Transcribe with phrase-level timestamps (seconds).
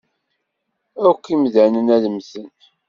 [1.09, 2.49] Akk imdanen ad mmten.